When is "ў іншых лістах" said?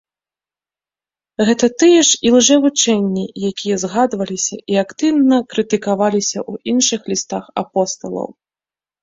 6.51-7.45